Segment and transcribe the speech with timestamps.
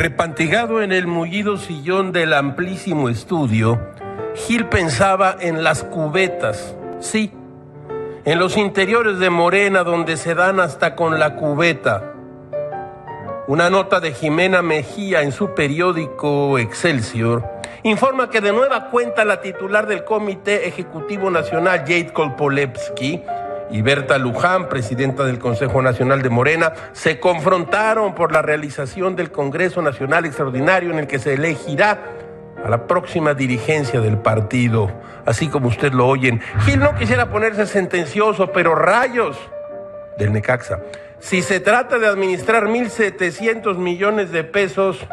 [0.00, 3.78] Repantigado en el mullido sillón del amplísimo estudio,
[4.34, 7.30] Gil pensaba en las cubetas, sí,
[8.24, 12.14] en los interiores de Morena donde se dan hasta con la cubeta.
[13.46, 17.46] Una nota de Jimena Mejía en su periódico Excelsior
[17.82, 23.20] informa que de nueva cuenta la titular del Comité Ejecutivo Nacional, Jade Kolpolevsky,
[23.70, 29.30] y Berta Luján, presidenta del Consejo Nacional de Morena, se confrontaron por la realización del
[29.30, 31.98] Congreso Nacional Extraordinario en el que se elegirá
[32.64, 34.90] a la próxima dirigencia del partido,
[35.24, 36.40] así como usted lo oyen.
[36.64, 39.38] Gil no quisiera ponerse sentencioso, pero rayos
[40.18, 40.80] del Necaxa.
[41.20, 45.06] Si se trata de administrar 1.700 millones de pesos,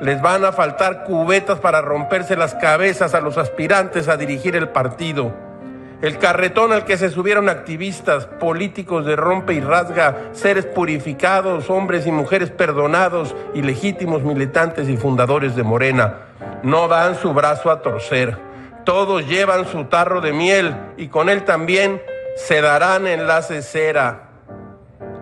[0.00, 4.68] les van a faltar cubetas para romperse las cabezas a los aspirantes a dirigir el
[4.68, 5.45] partido.
[6.02, 12.06] El carretón al que se subieron activistas, políticos de rompe y rasga, seres purificados, hombres
[12.06, 16.18] y mujeres perdonados y legítimos militantes y fundadores de Morena,
[16.62, 18.36] no dan su brazo a torcer.
[18.84, 22.02] Todos llevan su tarro de miel y con él también
[22.36, 24.26] se darán enlaces cera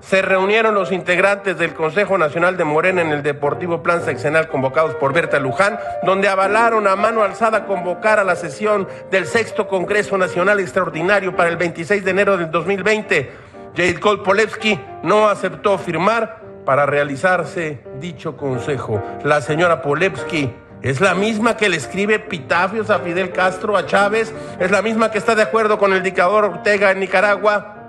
[0.00, 4.94] se reunieron los integrantes del Consejo Nacional de Morena en el Deportivo Plan Seccional convocados
[4.94, 10.16] por Berta Luján, donde avalaron a mano alzada convocar a la sesión del sexto Congreso
[10.16, 13.30] Nacional Extraordinario para el 26 de enero del 2020.
[13.76, 19.02] Jade Kolpolevsky no aceptó firmar para realizarse dicho consejo.
[19.22, 24.32] La señora Polevsky es la misma que le escribe pitafios a Fidel Castro, a Chávez,
[24.58, 27.79] es la misma que está de acuerdo con el dictador Ortega en Nicaragua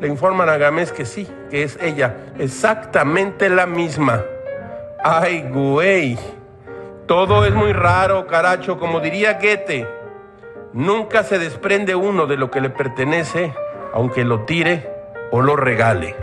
[0.00, 4.22] le informan a Gámez que sí, que es ella, exactamente la misma.
[5.02, 6.18] Ay, güey,
[7.06, 9.86] todo es muy raro, caracho, como diría Goethe.
[10.72, 13.54] Nunca se desprende uno de lo que le pertenece,
[13.92, 14.90] aunque lo tire
[15.30, 16.16] o lo regale.